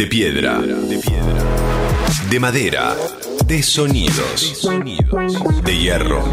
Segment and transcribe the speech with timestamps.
[0.00, 0.58] De piedra.
[2.30, 2.96] De madera.
[3.44, 4.66] De sonidos.
[5.62, 6.24] De hierro.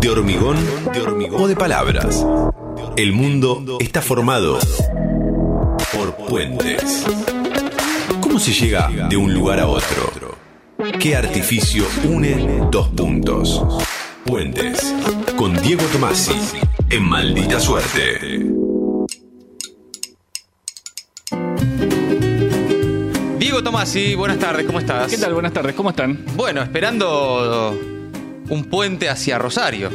[0.00, 0.56] De hormigón.
[1.34, 2.26] O de palabras.
[2.96, 4.58] El mundo está formado
[5.92, 7.06] por puentes.
[8.20, 10.36] ¿Cómo se llega de un lugar a otro?
[10.98, 13.62] ¿Qué artificio une dos puntos?
[14.26, 14.92] Puentes.
[15.36, 16.34] Con Diego Tomasi.
[16.88, 18.50] En maldita suerte.
[23.60, 25.10] Diego Tomasi, buenas tardes, ¿cómo estás?
[25.10, 25.34] ¿Qué tal?
[25.34, 26.24] Buenas tardes, ¿cómo están?
[26.34, 27.78] Bueno, esperando
[28.48, 29.90] un puente hacia Rosario.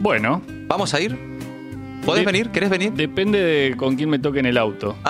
[0.00, 1.29] Bueno, ¿Vamos a ir?
[2.04, 2.50] ¿Podés De- venir?
[2.50, 2.92] ¿Querés venir?
[2.92, 4.96] depende de con quién me toque en el auto.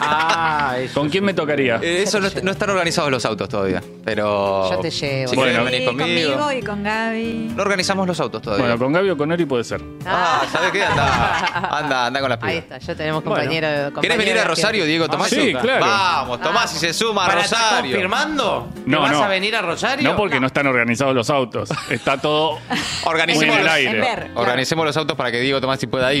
[0.00, 1.00] Ah, eso.
[1.00, 1.80] ¿Con quién me tocaría?
[1.82, 4.70] Eh, eso no, no están organizados los autos todavía, pero...
[4.70, 5.28] Yo te llevo.
[5.28, 5.64] Si Bueno.
[5.64, 6.30] querés Sí, conmigo.
[6.36, 7.52] conmigo y con Gaby.
[7.56, 8.64] No organizamos los autos todavía.
[8.64, 9.82] Bueno, con Gaby o con Ori puede ser.
[10.06, 10.84] Ah, ¿sabes qué?
[10.84, 12.78] Anda, anda, anda con las Ahí pibas.
[12.78, 13.66] está, ya tenemos compañero.
[13.66, 15.30] ¿Querés compañero venir a Rosario, Diego Tomás?
[15.30, 15.84] Sí, claro.
[15.84, 17.90] Vamos, Tomás, y se suma a ¿Para estar Rosario.
[17.90, 18.68] confirmando?
[18.76, 19.22] ¿Que No, vas no.
[19.24, 20.08] a venir a Rosario?
[20.08, 21.70] No porque no están organizados los autos.
[21.90, 22.60] Está todo muy
[23.04, 24.30] Organicemos en el aire.
[24.36, 26.17] Organicemos los autos para que Diego Tomás pueda ir.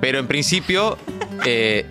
[0.00, 0.96] Pero en principio,
[1.44, 1.84] eh,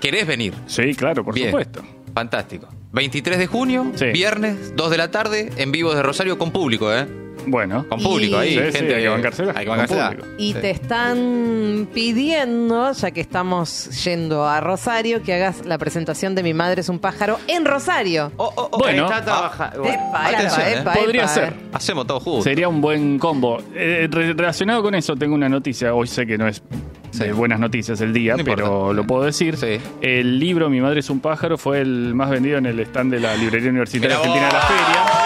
[0.00, 0.54] ¿querés venir?
[0.66, 1.48] Sí, claro, por Bien.
[1.48, 1.82] supuesto.
[2.14, 2.68] Fantástico.
[2.92, 4.06] 23 de junio, Sí.
[4.06, 7.06] viernes, 2 de la tarde, en vivo de Rosario con público, ¿eh?
[7.46, 7.86] Bueno.
[7.88, 8.94] Con público ahí, Sí, sí, gente.
[8.96, 10.08] hay que bancársela, Hay que con bancársela.
[10.10, 10.26] público.
[10.38, 10.58] Y Sí.
[10.60, 16.54] te están pidiendo, ya que estamos yendo a Rosario, que hagas la presentación de Mi
[16.54, 18.32] Madre es un pájaro en Rosario.
[18.36, 18.78] Oh, oh, oh.
[18.78, 19.04] Bueno.
[19.04, 19.84] Está trabajando.
[19.84, 20.78] Epa, atención, epa, eh.
[20.80, 21.54] epa, Podría epa, ser.
[21.72, 22.44] Hacemos todo juntos.
[22.44, 23.58] Sería un buen combo.
[23.74, 25.94] Eh, re- relacionado con eso, tengo una noticia.
[25.94, 26.62] Hoy sé que no es
[27.12, 27.24] Sí.
[27.24, 28.92] de buenas noticias el día, No pero importa.
[28.94, 29.56] lo puedo decir.
[29.56, 29.80] Sí.
[30.00, 33.18] El libro Mi madre es un pájaro fue el más vendido en el stand de
[33.20, 34.60] la Librería Universitaria Argentina de la.
[34.60, 35.19] Feria.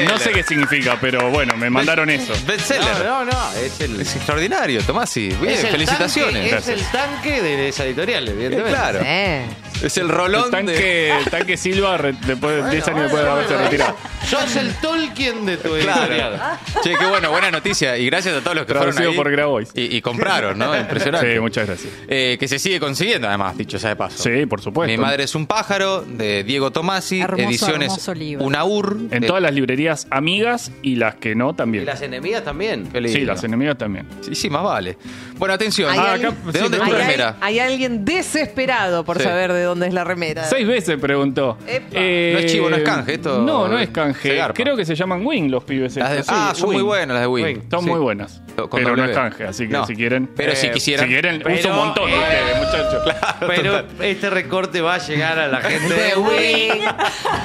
[0.00, 0.12] Bestseller.
[0.12, 2.32] No sé qué significa, pero bueno, me mandaron eso.
[2.46, 3.04] Bestseller.
[3.04, 3.52] No, no, no.
[3.54, 5.28] Es el, Es extraordinario, Tomasi.
[5.28, 6.50] Bien, es el felicitaciones.
[6.50, 8.70] tanque- es el tanque de esa editorial, evidentemente.
[8.70, 9.00] Claro.
[9.04, 9.44] Eh.
[9.82, 13.30] Es el rolón El tanque, el tanque Silva, re- después de 10 años después de
[13.30, 13.96] haberse retirado.
[14.28, 15.82] Sos el Tolkien de tu de...
[15.82, 16.00] Claro.
[16.02, 16.58] editorial.
[16.82, 17.96] Che, qué bueno, buena noticia.
[17.96, 19.16] Y gracias a todos los que Traducido fueron ahí.
[19.16, 19.68] por Grabois.
[19.76, 20.76] Y, y compraron, ¿no?
[20.76, 21.32] Impresionante.
[21.32, 21.92] Sí, muchas gracias.
[22.08, 24.20] Eh, que se sigue consiguiendo, además, dicho sea de paso.
[24.20, 24.90] Sí, por supuesto.
[24.90, 28.44] Mi madre es un pájaro, de Diego Tomasi, Hermoso, ediciones hermoso libro.
[28.46, 28.96] Unaur.
[29.12, 31.86] En todas las librerías amigas y las que no Y también.
[31.86, 32.88] las enemigas también.
[32.92, 33.18] qué lindo.
[33.18, 34.06] Sí, las enemigas también.
[34.20, 34.96] Sí, sí, más vale.
[35.36, 35.90] Bueno, atención.
[35.90, 37.36] Hay Ah, alguien- acá- ¿De sí, dónde es tu Hay, remera?
[37.40, 39.24] hay alguien desesperado por Sí.
[39.24, 40.44] saber de dónde es la remera.
[40.44, 41.56] Seis veces preguntó.
[41.66, 41.94] Epa.
[41.94, 41.98] No
[42.38, 44.40] es chivo, no es canje, esto No, no es canje.
[44.54, 45.96] Creo que se llaman Wing los pibes.
[45.96, 46.86] Las de- ah, Sí, son muy Wing.
[46.86, 47.44] buenas las de Wing.
[47.44, 47.60] Wing.
[47.70, 47.90] Son Sí.
[47.90, 48.42] muy buenas.
[48.56, 49.86] Con pero no es canje, así que No.
[49.86, 50.28] si quieren.
[50.34, 51.06] Pero si Eh, quisieran.
[51.06, 53.14] Si quieren, Pero, uso un montón eh, ustedes, muchachos.
[53.46, 56.82] Pero este recorte va a llegar a la gente de Wing.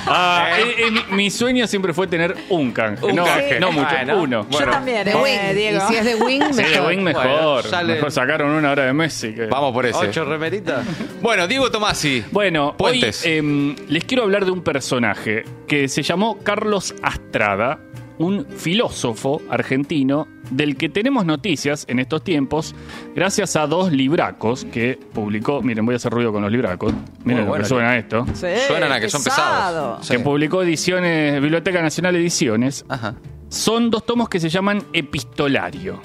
[0.07, 3.05] Ah, eh, eh, mi, mi sueño siempre fue tener un canje.
[3.05, 3.59] Un no, canje.
[3.59, 4.21] no mucho, Bueno.
[4.21, 4.47] uno.
[4.49, 5.55] Yo también, De eh, Wing.
[5.55, 5.77] Diego.
[5.77, 6.87] Y si es de Wing, de mejor.
[6.89, 7.23] Wing mejor.
[7.27, 9.33] Bueno, sale- Mejor sacaron una hora de Messi.
[9.33, 9.97] que- Vamos por ese.
[10.07, 10.85] Ocho remeritas.
[11.21, 12.23] Bueno, Diego Tomasi.
[12.31, 13.25] Bueno, Puentes.
[13.25, 17.79] hoy em, les quiero hablar de un personaje que se llamó Carlos Astrada,
[18.19, 22.75] un filósofo argentino del que tenemos noticias en estos tiempos
[23.15, 25.61] gracias a dos libracos que publicó.
[25.61, 26.93] Miren, voy a hacer ruido con los libracos.
[27.23, 28.25] Miren bueno, lo que suena esto.
[28.33, 29.97] Sí, Suenan a que son pesado.
[29.97, 30.07] pesados.
[30.09, 30.23] Que Sí.
[30.23, 32.85] publicó Ediciones, Biblioteca Nacional Ediciones.
[32.89, 33.15] Ajá.
[33.49, 35.99] Son dos tomos que se llaman Epistolario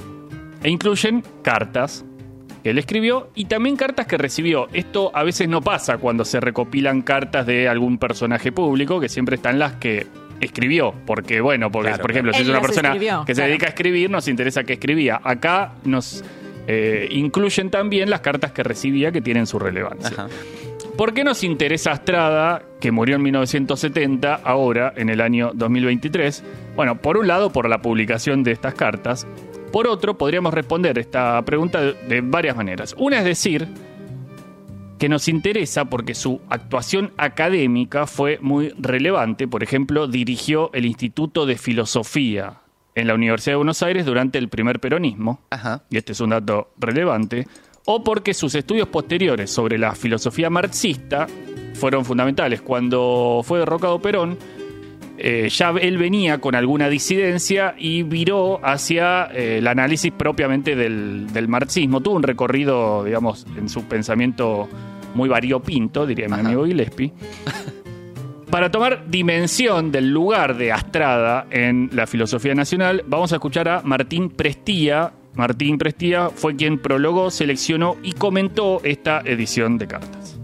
[0.63, 2.05] e incluyen cartas
[2.63, 4.67] que él escribió y también cartas que recibió.
[4.73, 9.37] Esto a veces no pasa cuando se recopilan cartas de algún personaje público, que siempre
[9.37, 10.07] están las que
[10.41, 13.49] escribió, porque bueno, porque Claro, por ejemplo, si es una persona escribió, que se claro.
[13.49, 15.21] dedica a escribir, nos interesa que escribía.
[15.23, 16.25] Acá nos
[16.67, 20.11] eh, incluyen también las cartas que recibía que tienen su relevancia.
[20.11, 20.29] Ajá.
[20.99, 26.43] ¿Por qué nos interesa Astrada, que murió en 1970, ahora, en el año 2023?
[26.75, 29.25] Bueno, por un lado, por la publicación de estas cartas.
[29.71, 32.97] Por otro, podríamos responder esta pregunta de, de varias maneras.
[32.99, 33.69] Una es decir,
[34.99, 39.49] que nos interesa porque su actuación académica fue muy relevante.
[39.49, 42.61] Por ejemplo, dirigió el Instituto de Filosofía
[42.95, 45.85] en la Universidad de Buenos Aires durante el primer peronismo Ajá.
[45.89, 47.47] y este es un dato relevante,
[47.85, 51.27] o porque sus estudios posteriores sobre la filosofía marxista
[51.75, 52.61] fueron fundamentales.
[52.61, 54.37] Cuando fue derrocado Perón,
[55.17, 61.33] eh, ya él venía con alguna disidencia y viró hacia eh, el análisis propiamente del,
[61.33, 62.01] del marxismo.
[62.01, 64.69] Tuvo un recorrido, digamos, en su pensamiento
[65.15, 67.13] muy variopinto, diría mi amigo Gillespie.
[68.51, 73.83] Para tomar dimensión del lugar de Astrada en la filosofía nacional, vamos a escuchar a
[73.83, 75.13] Martín Prestía.
[75.35, 80.38] Martín Prestía fue quien prologó, seleccionó y comentó esta edición de cartas.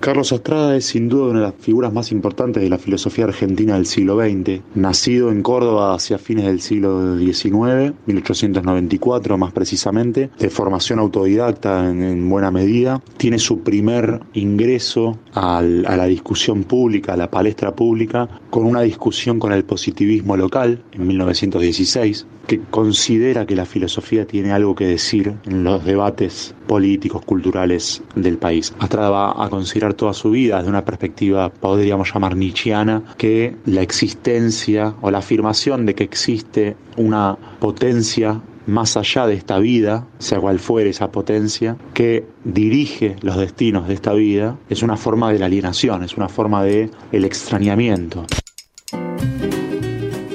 [0.00, 3.74] Carlos Astrada es sin duda una de las figuras más importantes de la filosofía argentina
[3.74, 4.60] del siglo XX.
[4.74, 12.02] Nacido en Córdoba hacia fines del siglo XIX, 1894 más precisamente, de formación autodidacta en,
[12.02, 17.74] en buena medida, tiene su primer ingreso al- a la discusión pública, a la palestra
[17.74, 24.26] pública, con una discusión con el positivismo local en 1916, que considera que la filosofía
[24.26, 28.72] tiene algo que decir en los debates políticos, culturales del país.
[28.78, 33.82] Astrada va a considerar toda su vida desde una perspectiva, podríamos llamar nietzscheana, que la
[33.82, 40.40] existencia o la afirmación de que existe una potencia más allá de esta vida, sea
[40.40, 45.38] cual fuere esa potencia, que dirige los destinos de esta vida, es una forma de
[45.38, 48.26] la alienación, es una forma de el extrañamiento.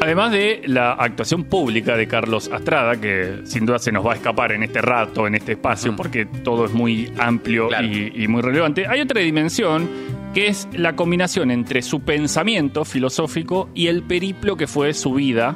[0.04, 4.16] Además de la actuación pública de Carlos Astrada, que sin duda se nos va a
[4.16, 7.88] escapar en este rato, en este espacio, porque todo es muy amplio Claro.
[7.88, 9.90] y, y muy relevante, hay otra dimensión
[10.34, 15.56] que es la combinación entre su pensamiento filosófico y el periplo que fue su vida.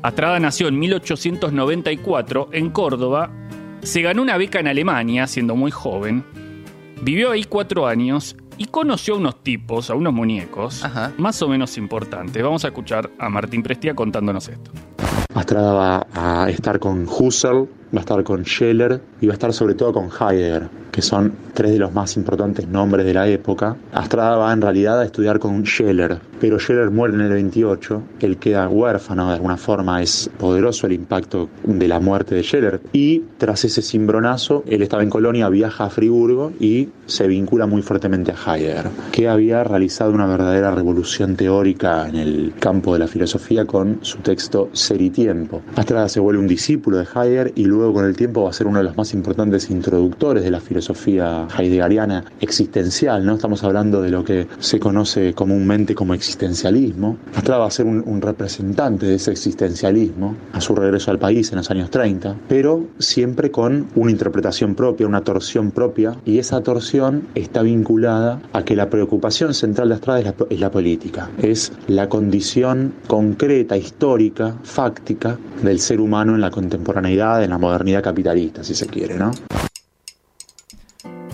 [0.00, 3.30] Astrada nació en 1894 en Córdoba,
[3.82, 6.24] se ganó una beca en Alemania siendo muy joven,
[7.02, 11.12] vivió ahí cuatro años y conoció a unos tipos, a unos muñecos, Ajá.
[11.18, 12.42] más o menos importantes.
[12.42, 14.70] Vamos a escuchar a Martín Prestia contándonos esto.
[15.34, 16.06] Astrada va
[16.44, 19.92] a estar con Husserl, va a estar con Scheller y va a estar sobre todo
[19.92, 23.76] con Heidegger, que son tres de los más importantes nombres de la época.
[23.92, 28.36] Astrada va en realidad a estudiar con Scheller, pero Scheller muere en el 28, él
[28.36, 33.22] queda huérfano de alguna forma, es poderoso el impacto de la muerte de Scheller y
[33.38, 38.32] tras ese cimbronazo, él estaba en Colonia, viaja a Friburgo y se vincula muy fuertemente
[38.32, 43.64] a Heidegger, que había realizado una verdadera revolución teórica en el campo de la filosofía
[43.64, 45.62] con su texto Ser y Tiempo.
[45.76, 48.66] Astrada se vuelve un discípulo de Heidegger y luego con el tiempo va a ser
[48.66, 53.34] uno de los más importantes introductores de la filosofía heideggeriana existencial, ¿no?
[53.34, 57.16] Estamos hablando de lo que se conoce comúnmente como existencialismo.
[57.34, 61.50] Astrada va a ser un, un representante de ese existencialismo a su regreso al país
[61.52, 66.60] en los años 30, pero siempre con una interpretación propia, una torsión propia, y esa
[66.62, 71.30] torsión está vinculada a que la preocupación central de Astrada es la, es la política,
[71.42, 78.02] es la condición concreta, histórica, fáctica del ser humano en la contemporaneidad, en la modernidad
[78.02, 79.30] capitalista, si se quiere, ¿no?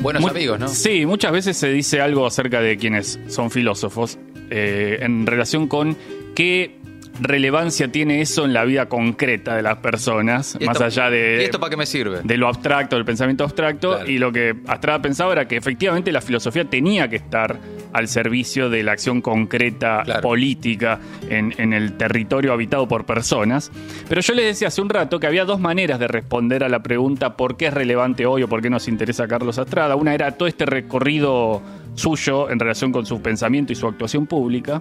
[0.00, 0.68] Buenos amigos, ¿no?
[0.68, 4.18] Sí, muchas veces se dice algo acerca de quienes son filósofos
[4.50, 5.96] eh, en relación con
[6.34, 6.78] qué
[7.20, 11.38] relevancia tiene eso en la vida concreta de las personas, ¿Y más esto- allá de,
[11.40, 12.20] ¿Y esto para qué me sirve?
[12.24, 14.10] de lo abstracto, del pensamiento abstracto, Claro.
[14.10, 17.58] y lo que Astrada pensaba era que efectivamente la filosofía tenía que estar
[17.92, 20.22] al servicio de la acción concreta Claro.
[20.22, 20.98] política
[21.28, 23.70] en, en el territorio habitado por personas.
[24.08, 26.82] Pero yo les decía hace un rato que había dos maneras de responder a la
[26.82, 29.94] pregunta por qué es relevante hoy o por qué nos interesa Carlos Astrada.
[29.96, 31.60] Una era todo este recorrido
[31.94, 34.80] suyo en relación con su pensamiento y su actuación pública.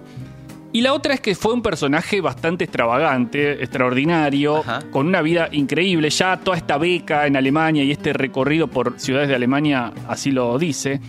[0.74, 4.80] Y la otra es que fue un personaje bastante extravagante, extraordinario, Ajá.
[4.90, 6.08] con una vida increíble.
[6.08, 10.58] Ya toda esta beca en Alemania y este recorrido por ciudades de Alemania así lo
[10.58, 11.00] dice.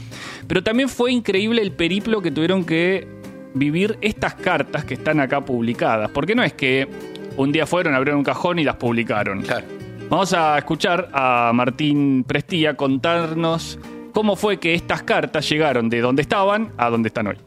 [0.48, 3.08] Pero también fue increíble el periplo que tuvieron que
[3.54, 6.12] vivir estas cartas que están acá publicadas.
[6.12, 6.90] Porque no es que
[7.38, 9.44] un día fueron, abrieron un cajón y las publicaron.
[9.44, 9.66] Claro.
[10.10, 13.80] Vamos a escuchar a Martín Prestía contarnos
[14.12, 17.38] cómo fue que estas cartas llegaron de donde estaban a donde están hoy.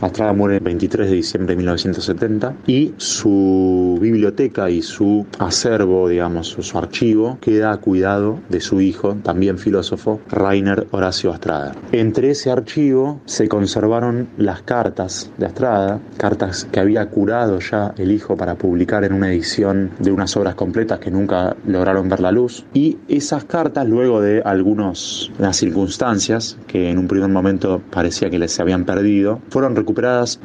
[0.00, 6.48] Astrada muere el 23 de diciembre de 1970 y su biblioteca y su acervo, digamos,
[6.48, 11.74] su, archivo, queda a cuidado de su hijo, también filósofo, Rainer Horacio Astrada.
[11.92, 18.10] Entre ese archivo se conservaron las cartas de Astrada, cartas que había curado ya el
[18.10, 22.32] hijo para publicar en una edición de unas obras completas que nunca lograron ver la
[22.32, 22.64] luz.
[22.72, 28.58] Y esas cartas, luego de algunas circunstancias que en un primer momento parecía que les
[28.60, 29.89] habían perdido, fueron recuperadas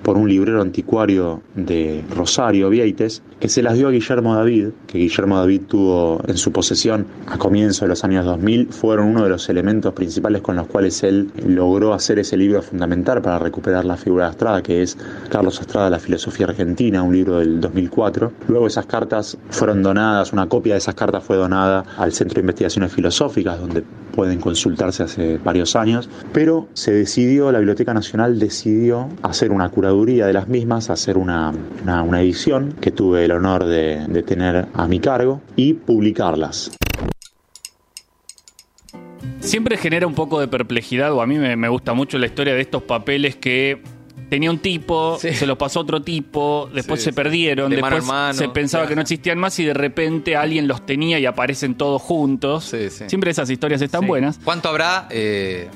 [0.04, 4.98] por un librero anticuario de Rosario, Vieites, que se las dio a Guillermo David, que
[4.98, 9.30] Guillermo David tuvo en su posesión a comienzos de los años 2000, fueron uno de
[9.30, 13.98] los elementos principales con los cuales él logró hacer ese libro fundamental para recuperar la
[13.98, 14.98] figura de Astrada, que es
[15.30, 18.32] Carlos Astrada, La filosofía argentina, un libro del 2004.
[18.48, 22.42] Luego esas cartas fueron donadas, una copia de esas cartas fue donada al Centro de
[22.42, 23.84] Investigaciones Filosóficas, donde
[24.16, 30.26] pueden consultarse hace varios años, pero se decidió, la Biblioteca Nacional decidió hacer una curaduría
[30.26, 31.54] de las mismas, hacer una,
[31.84, 36.72] una, edición que tuve el honor de, de tener a mi cargo y publicarlas.
[39.40, 42.56] Siempre genera un poco de perplejidad, o a mí me, me gusta mucho la historia
[42.56, 43.84] de estos papeles que
[44.36, 45.34] tenía un tipo, Sí.
[45.34, 48.82] se los pasó a otro tipo, después Sí, se perdieron, De después mano, se pensaba
[48.84, 48.90] claro.
[48.90, 52.66] que no existían más y de repente alguien los tenía y aparecen todos juntos.
[52.66, 53.06] Sí, sí.
[53.08, 54.40] Siempre esas historias están buenas.
[54.44, 55.70] ¿Cuánto habrá eh,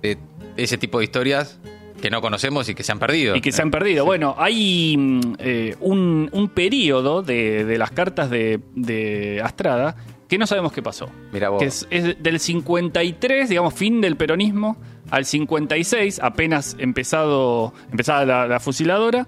[0.00, 0.16] de
[0.56, 1.58] ese tipo de historias
[2.00, 3.36] que no conocemos y que se han perdido.
[3.36, 4.04] Y que se han perdido.
[4.04, 4.96] Bueno, hay
[5.38, 9.96] eh, un, un periodo de, de las cartas de, de Astrada
[10.28, 11.08] que no sabemos qué pasó.
[11.32, 11.58] Mirá vos.
[11.60, 14.76] Que es, es del 53, digamos, fin del peronismo,
[15.10, 19.26] al 56, apenas empezado, empezada la, la fusiladora.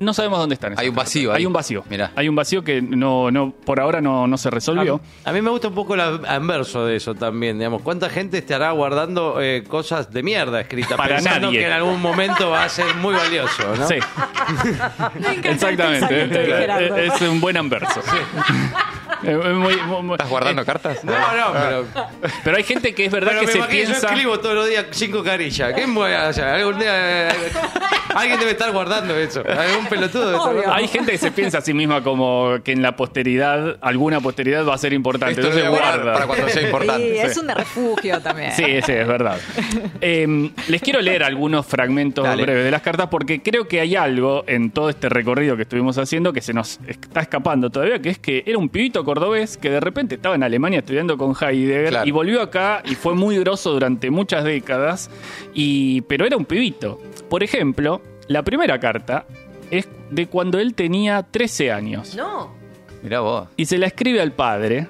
[0.00, 0.74] No sabemos dónde están.
[0.78, 1.06] Hay un cartas.
[1.08, 1.38] vacío ahí.
[1.38, 1.82] Hay un vacío.
[1.90, 2.12] Mirá.
[2.14, 5.00] Hay un vacío que no, no, por ahora no, no se resolvió.
[5.24, 7.82] A, a mí me gusta un poco el anverso de eso también, digamos.
[7.82, 11.58] ¿Cuánta gente estará guardando eh, cosas de mierda escritas Para pensando nadie.
[11.58, 13.88] que en algún momento va a ser muy valioso, ¿no?
[13.88, 13.96] Sí.
[15.42, 17.06] Exactamente.
[17.06, 17.98] Es, es un buen anverso.
[17.98, 18.06] Es
[19.22, 21.02] muy- muy- muy- ¿Estás guardando cartas?
[21.04, 21.86] No, no, pero,
[22.44, 24.00] Pero hay gente que es verdad pero que me se imagino, piensa.
[24.00, 25.72] yo escribo todos los días cinco carillas.
[25.74, 26.44] ¿Qué voy a hacer?
[26.44, 27.32] Algún día eh,
[28.14, 29.42] alguien debe estar guardando eso.
[29.46, 30.62] Algún pelotudo debe estar Obvio.
[30.62, 30.74] guardando.
[30.82, 34.66] Hay gente que se piensa a sí misma como que en la posteridad, alguna posteridad
[34.66, 35.40] va a ser importante.
[35.40, 36.12] Esto Entonces guarda.
[36.14, 37.22] para cuando sea Sí, importante.
[37.22, 38.52] es un refugio también.
[38.52, 39.38] Sí, sí, es verdad.
[40.00, 42.42] Eh, les quiero leer algunos fragmentos Dale.
[42.42, 45.98] breves de las cartas porque creo que hay algo en todo este recorrido que estuvimos
[45.98, 49.70] haciendo que se nos está escapando todavía, que es que era un pibito cordobés que
[49.70, 52.06] de repente estaba en Alemania estudiando con Heidegger Claro.
[52.06, 55.10] y volvió acá y fue muy grosso durante muchas décadas,
[55.54, 57.00] y, pero era un pibito.
[57.30, 59.24] Por ejemplo, la primera carta
[59.70, 62.14] es de cuando él tenía 13 años.
[62.14, 62.52] No.
[63.02, 63.48] Mirá vos.
[63.56, 64.88] Y se la escribe al padre.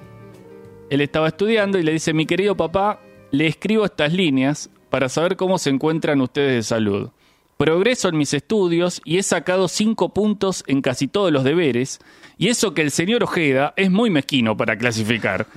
[0.91, 2.99] Él estaba estudiando y le dice, mi querido papá,
[3.31, 7.11] le escribo estas líneas para saber cómo se encuentran ustedes de salud.
[7.59, 11.99] Progreso en mis estudios y he sacado cinco puntos en casi todos los deberes,
[12.39, 15.47] y eso que el señor Ojeda es muy mezquino para clasificar.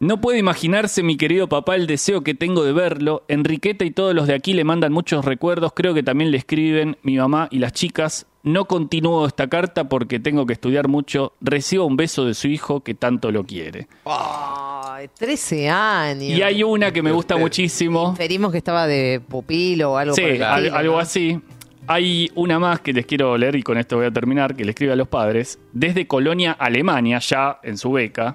[0.00, 3.24] No puede imaginarse, mi querido papá, el deseo que tengo de verlo.
[3.26, 5.72] Enriqueta y todos los de aquí le mandan muchos recuerdos.
[5.74, 8.24] Creo que también le escriben mi mamá y las chicas.
[8.52, 11.34] No continúo esta carta porque tengo que estudiar mucho.
[11.40, 13.88] Reciba un beso de su hijo que tanto lo quiere.
[14.06, 16.22] Ay, 13 años.
[16.38, 18.08] Y hay una que me gusta muchísimo.
[18.10, 20.98] Inferimos que estaba de pupilo o algo Sí, por al- estilo, algo ¿no?
[21.00, 21.40] así.
[21.86, 24.70] Hay una más que les quiero leer y con esto voy a terminar, que le
[24.70, 25.58] escribe a los padres.
[25.72, 28.34] Desde Colonia, Alemania, ya en su beca,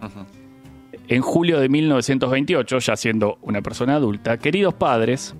[1.08, 4.38] en julio de 1928, ya siendo una persona adulta.
[4.38, 5.36] Queridos padres,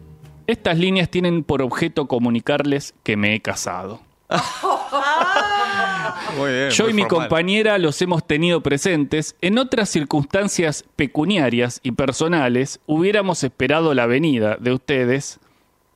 [0.48, 4.02] estas líneas tienen por objeto comunicarles que me he casado.
[6.38, 6.70] Muy bien.
[6.72, 7.28] Yo y mi formal.
[7.28, 9.36] compañera los hemos tenido presentes.
[9.42, 15.40] En otras circunstancias pecuniarias y personales hubiéramos esperado la venida de ustedes,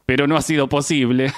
[0.06, 1.34] pero no ha sido posible.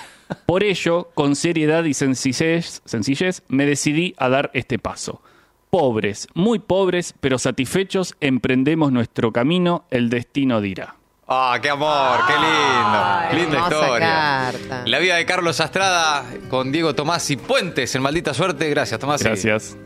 [0.46, 5.22] Por ello, con seriedad y sencillez, sencillez, me decidí a dar este paso.
[5.70, 10.99] Pobres, muy pobres, pero satisfechos, emprendemos nuestro camino, el destino dirá.
[11.32, 13.44] Ah, qué amor, qué Ay, lindo.
[13.52, 14.00] Linda historia.
[14.00, 14.84] carta.
[14.86, 18.68] La vida de Carlos Astrada con Diego Tomás y Puentes en Maldita Suerte.
[18.70, 19.22] Gracias, Tomás.
[19.22, 19.78] Gracias.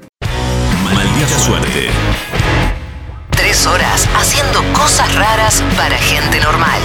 [0.86, 1.90] Maldita suerte.
[3.32, 6.80] Tres horas haciendo cosas raras para gente normal.